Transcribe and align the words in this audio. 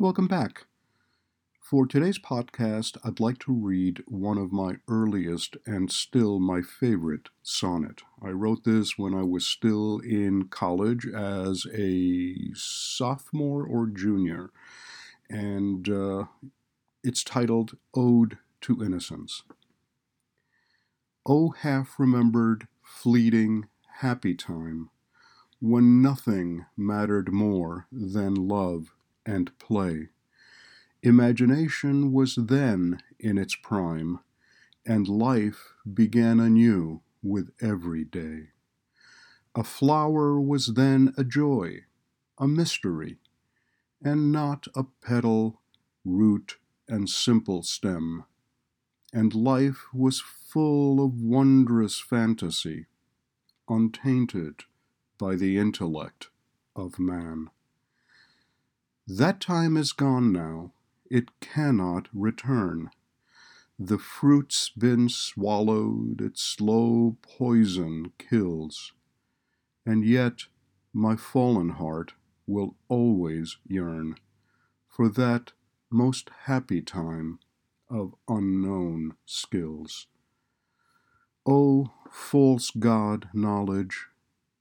Welcome 0.00 0.28
back. 0.28 0.66
For 1.60 1.84
today's 1.84 2.20
podcast, 2.20 2.96
I'd 3.02 3.18
like 3.18 3.40
to 3.40 3.52
read 3.52 4.04
one 4.06 4.38
of 4.38 4.52
my 4.52 4.76
earliest 4.86 5.56
and 5.66 5.90
still 5.90 6.38
my 6.38 6.62
favorite 6.62 7.30
sonnet. 7.42 8.02
I 8.22 8.28
wrote 8.28 8.62
this 8.62 8.96
when 8.96 9.12
I 9.12 9.24
was 9.24 9.44
still 9.44 9.98
in 9.98 10.44
college 10.50 11.04
as 11.04 11.66
a 11.74 12.36
sophomore 12.54 13.64
or 13.66 13.88
junior, 13.88 14.50
and 15.28 15.88
uh, 15.88 16.26
it's 17.02 17.24
titled 17.24 17.76
Ode 17.92 18.38
to 18.60 18.84
Innocence. 18.84 19.42
O 21.26 21.50
half 21.50 21.98
remembered, 21.98 22.68
fleeting, 22.84 23.66
happy 23.96 24.36
time, 24.36 24.90
when 25.58 26.00
nothing 26.00 26.66
mattered 26.76 27.32
more 27.32 27.88
than 27.90 28.36
love 28.36 28.92
and 29.28 29.56
play. 29.58 30.08
Imagination 31.02 32.12
was 32.12 32.34
then 32.34 33.02
in 33.20 33.36
its 33.36 33.54
prime, 33.54 34.20
and 34.86 35.06
life 35.06 35.74
began 35.92 36.40
anew 36.40 37.02
with 37.22 37.50
every 37.60 38.04
day. 38.04 38.48
A 39.54 39.62
flower 39.62 40.40
was 40.40 40.68
then 40.74 41.12
a 41.18 41.24
joy, 41.24 41.84
a 42.38 42.48
mystery, 42.48 43.18
and 44.02 44.32
not 44.32 44.66
a 44.74 44.84
petal, 45.02 45.60
root, 46.06 46.56
and 46.88 47.08
simple 47.10 47.62
stem. 47.62 48.24
And 49.12 49.34
life 49.34 49.88
was 49.92 50.20
full 50.20 51.04
of 51.04 51.20
wondrous 51.20 52.00
fantasy, 52.00 52.86
untainted 53.68 54.62
by 55.18 55.36
the 55.36 55.58
intellect 55.58 56.28
of 56.74 56.98
man. 56.98 57.50
That 59.10 59.40
time 59.40 59.78
is 59.78 59.92
gone 59.92 60.34
now, 60.34 60.74
it 61.10 61.40
cannot 61.40 62.08
return. 62.12 62.90
The 63.78 63.96
fruit's 63.96 64.68
been 64.68 65.08
swallowed, 65.08 66.20
its 66.20 66.42
slow 66.42 67.16
poison 67.22 68.12
kills. 68.18 68.92
And 69.86 70.04
yet 70.04 70.42
my 70.92 71.16
fallen 71.16 71.70
heart 71.70 72.12
will 72.46 72.76
always 72.88 73.56
yearn 73.66 74.16
for 74.86 75.08
that 75.08 75.52
most 75.90 76.28
happy 76.42 76.82
time 76.82 77.38
of 77.88 78.14
unknown 78.28 79.14
skills. 79.24 80.06
O 81.46 81.94
false 82.10 82.70
God 82.70 83.30
knowledge, 83.32 84.08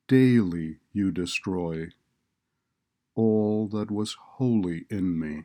daily 0.08 0.78
you 0.94 1.12
destroy 1.12 1.90
that 3.70 3.92
was 3.92 4.16
holy 4.20 4.86
in 4.90 5.20
me 5.20 5.44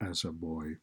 as 0.00 0.24
a 0.24 0.32
boy. 0.32 0.76